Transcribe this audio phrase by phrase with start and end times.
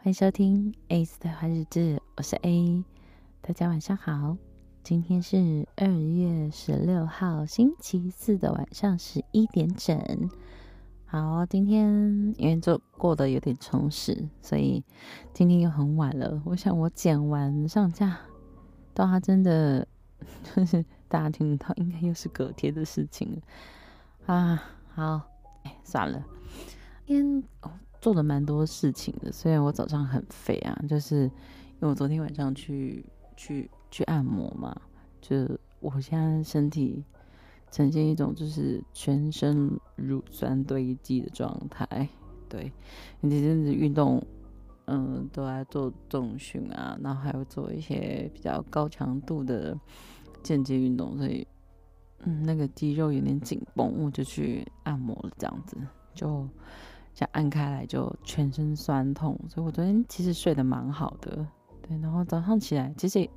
[0.00, 2.84] 欢迎收听 A 的花日志，我是 A，
[3.40, 4.36] 大家晚上好。
[4.84, 10.30] 今天是二月十六号星期四的晚上十一点整。
[11.04, 14.84] 好，今天因为做过得有点充实，所以
[15.34, 16.40] 今天又很晚了。
[16.44, 18.20] 我想我剪完上架，
[18.94, 19.86] 到他真的
[20.54, 24.62] 就是大家听到，应该又是隔天的事情了啊。
[24.94, 25.22] 好，
[25.64, 26.24] 哎，算了，
[27.04, 27.72] 今天哦。
[28.00, 33.04] 做了蛮多事情的，虽然我早上很肥啊，就是因为我昨天晚上去
[33.36, 34.74] 去去按摩嘛，
[35.20, 35.36] 就
[35.80, 37.04] 我现在身体
[37.72, 42.08] 呈现一种就是全身乳酸堆积的状态，
[42.48, 42.72] 对，
[43.20, 44.24] 你这阵子运动，
[44.86, 49.76] 嗯，都在做重训啊，然后还有做一些比较高强度的
[50.42, 51.44] 间接运动，所以
[52.20, 55.76] 嗯，那个肌肉有点紧绷，我就去按摩了，这样子
[56.14, 56.48] 就。
[57.18, 61.44] 这样按开来就全身酸痛，所以我昨天其实睡得蛮好的，
[61.82, 61.98] 对。
[61.98, 63.28] 然后早上起来，其实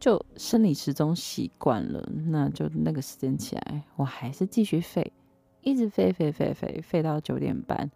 [0.00, 5.12] 就生理时钟习惯了，那就那个时间起来，我还是继续废，
[5.60, 7.90] 一直废废废废废到九点半。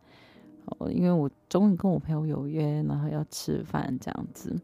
[0.66, 4.54] 哦，因为我中午跟我朋友有约，然后要吃饭这样子，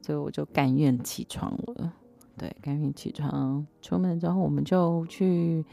[0.00, 1.92] 所以我就甘愿起床了。
[2.36, 5.64] 对，甘愿起床，出门之后我们就去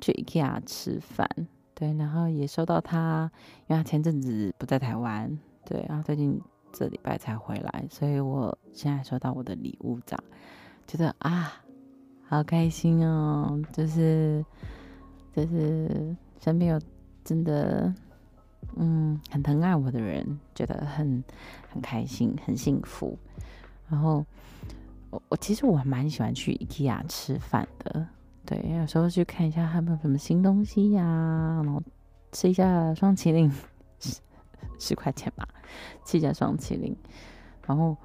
[0.00, 1.28] 去 IKEA 吃饭。
[1.74, 3.30] 对，然后也收到他，
[3.66, 6.40] 因为他前阵子不在台湾，对，然后最近
[6.72, 10.24] 这礼拜才回来，所以我现在收到我的礼物，这样
[10.86, 11.54] 觉得啊，
[12.24, 14.44] 好开心哦，就是
[15.34, 16.80] 就是身边有
[17.24, 17.92] 真的
[18.76, 21.24] 嗯很疼爱我的人，觉得很
[21.70, 23.18] 很开心，很幸福。
[23.88, 24.24] 然后
[25.10, 28.06] 我我其实我还蛮喜欢去 IKEA 吃饭的。
[28.44, 31.80] 对，有时候去看一下他们有什么新东西呀、然后
[32.32, 33.50] 吃一下双麒麟，
[34.00, 34.20] 十
[34.80, 35.48] 十块钱吧，
[36.04, 36.96] 吃一下双麒麟。
[37.64, 37.96] 然后，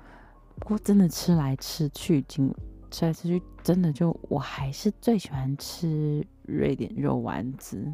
[0.59, 2.53] 不过真的吃来吃去，经
[2.91, 7.91] 吃来吃去，真的就我还是最喜欢吃瑞典肉丸子。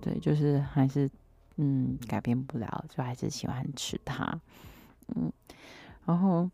[0.00, 1.08] 对，就是还是
[1.56, 4.40] 嗯改变不了，就还是喜欢吃它。
[5.08, 5.30] 嗯，
[6.06, 6.50] 然后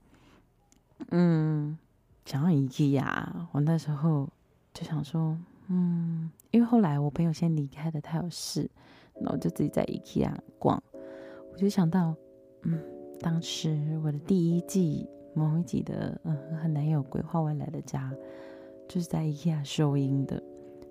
[1.10, 1.78] 嗯，
[2.24, 4.28] 想要 IKEA，我那时候。
[4.74, 8.68] 就想说，嗯，因为后来我朋友先离开的，他有事，
[9.20, 10.82] 然后就自己在 IKEA 逛。
[11.52, 12.12] 我就想到，
[12.62, 12.82] 嗯，
[13.20, 18.12] 当时我的第一季某一集的，嗯，和男友规划未来的家，
[18.88, 20.42] 就是在 IKEA 收音的。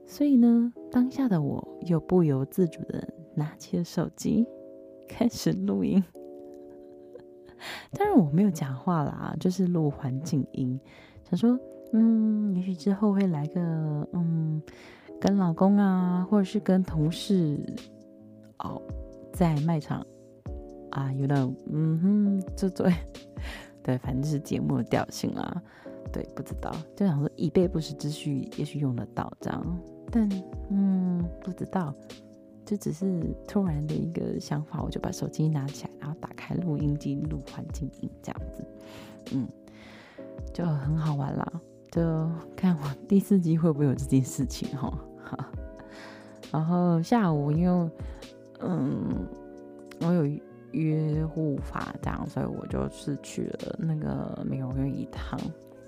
[0.08, 4.48] 所以呢，当下的我又不由自主的拿起了手机，
[5.10, 6.02] 开始录音。
[7.92, 10.80] 当然我没有讲话啦，就是录环境音，
[11.30, 11.60] 想说。
[11.94, 14.62] 嗯，也许之后会来个嗯，
[15.22, 17.60] 跟老公啊，或者是跟同事
[18.60, 18.82] 哦，
[19.32, 20.06] 在卖场
[20.90, 22.92] 啊，有那种嗯哼，这对
[23.84, 25.62] 对，反正是节目的调性啦。
[26.12, 29.80] 对，不知道，就想说以备不时之需，也许用得到这样。
[30.12, 30.30] 但
[30.70, 31.94] 嗯，不知道，
[32.66, 38.66] 这只是突然的一个想法，我就把手机拿起来，然后打开录音机录环境音这样子，
[39.34, 39.48] 嗯，
[40.54, 41.62] 就很好玩啦。
[41.94, 42.02] 就
[42.56, 44.92] 看我第四集会不会有这件事情哈，
[46.52, 47.92] 然后下午因为
[48.62, 49.28] 嗯
[50.02, 50.26] 我有
[50.72, 55.40] 约护发这样，所以我就是去了那个美容院一趟。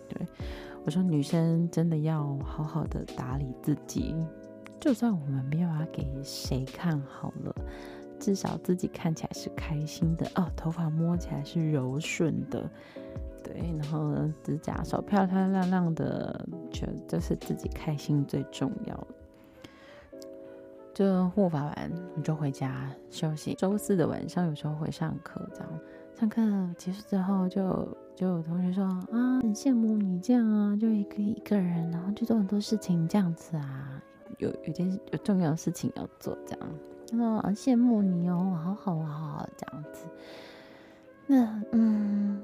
[0.07, 0.27] 对，
[0.85, 4.15] 我说女生真的要好好的打理自己，
[4.79, 7.55] 就算我们没有要给谁看好了，
[8.19, 12.69] 至少自己看起来是开心的哦，头发摸起来是柔顺的。
[13.45, 14.11] 对，然后
[14.43, 19.07] 指甲手漂漂亮亮的，就就是自己开心最重要。
[20.95, 23.53] 就护发完，你就回家休息。
[23.53, 25.69] 周四的晚上有时候会上课，这样
[26.17, 26.41] 上课
[26.75, 34.01] 结束之后就，就有同学说啊，很羡慕你这样啊，就也可以一个人，然后去做很多事情这样子啊，
[34.39, 36.69] 有有件有重要的事情要做这样。
[37.11, 40.05] 他说啊，羡慕你哦，好好啊，好好这样子。
[41.27, 42.41] 那嗯。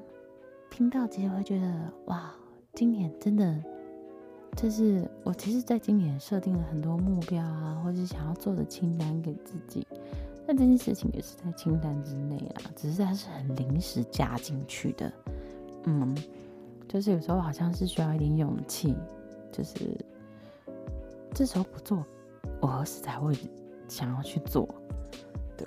[0.71, 2.33] 听到其实会觉得哇，
[2.73, 3.61] 今年真的，
[4.55, 9.85] 就是我其实，在今年设定了很多目标啊，或者想要做的清单给自己。
[10.47, 15.11] 那这件事情也是在清单之内啊，只是它是很临时加进去的。
[15.83, 16.15] 嗯，
[16.87, 18.95] 就是有时候好像是需要一点勇气，
[19.51, 19.75] 就是
[21.33, 22.03] 这时候不做，
[22.61, 23.37] 我何时才会
[23.89, 24.67] 想要去做？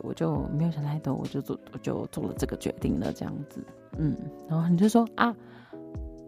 [0.02, 3.62] 我就没有想太多，我就做，我就做了这个决定了，这样子。
[3.98, 4.16] 嗯，
[4.48, 5.34] 然后你就说啊，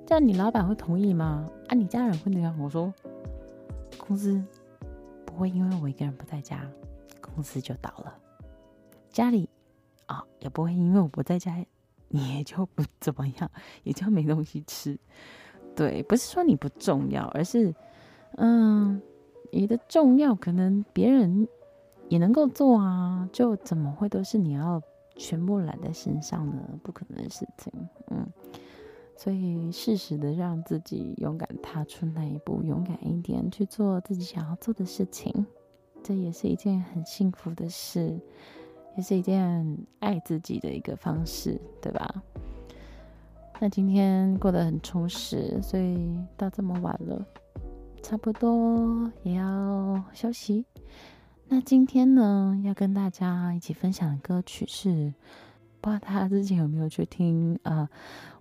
[0.06, 1.48] 这样你老板会同意吗？
[1.68, 2.56] 啊，你家人会怎样？
[2.58, 2.92] 我说，
[3.98, 4.42] 公司
[5.24, 6.60] 不会因为我一个人不在家，
[7.20, 8.14] 公司就倒了。
[9.10, 9.48] 家里
[10.06, 11.64] 啊，也不会因为我不在家，
[12.08, 13.50] 你也就不怎么样，
[13.82, 14.98] 也就没东西吃。
[15.74, 17.74] 对，不是说你不重要，而是，
[18.36, 19.02] 嗯，
[19.50, 21.48] 你的重要可能别人
[22.08, 24.80] 也能够做啊，就怎么会都是你要
[25.16, 26.62] 全部揽在身上呢？
[26.82, 27.72] 不可能的事情，
[28.10, 28.26] 嗯。
[29.18, 35.46] 所以适时的让自己勇敢踏出那一步，勇敢一点去做自己想要做的事情，
[36.02, 38.20] 这也是一件很幸福的事，
[38.94, 42.22] 也是一件爱自己的一个方式，对吧？
[43.58, 47.26] 那今天过得很充实，所以到这么晚了，
[48.02, 50.66] 差不多也要休息。
[51.48, 55.14] 那今天呢，要跟大家一起分享的歌曲是，
[55.80, 57.58] 不知道大家之前有没有去听？
[57.62, 57.88] 呃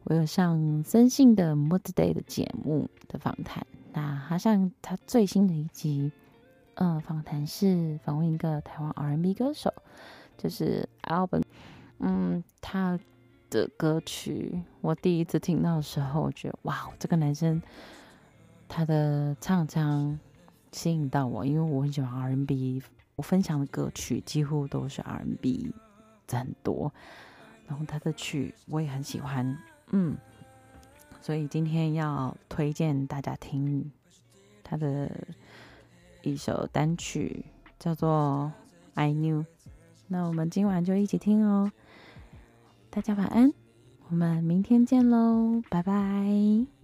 [0.05, 6.11] 我有上森信的 Mood Day 的节目的访谈，那他像他最新的一集，
[6.75, 9.73] 嗯，访谈是访问一个台湾 R&B 歌手，
[10.37, 11.41] 就是 Alban，
[11.97, 12.99] 嗯，他
[13.49, 17.59] 的歌曲我第一次听到的时候，我觉得哇，这个男生
[18.67, 20.19] 他的唱腔
[20.71, 22.79] 吸引到我，因为我很喜欢 R&B，
[23.15, 25.73] 我分享的歌曲几乎都是 R&B，
[26.27, 26.91] 很多，
[27.67, 29.57] 然后他的曲我也很喜欢。
[29.91, 30.17] 嗯，
[31.21, 33.91] 所以今天要推荐大家听
[34.63, 35.09] 他的
[36.23, 37.45] 一首单曲，
[37.79, 38.51] 叫做
[39.00, 39.39] 《I Knew》。
[40.07, 41.71] 那我们今晚就一起听哦。
[42.89, 43.53] 大家晚安，
[44.09, 46.75] 我们明天见喽，拜拜。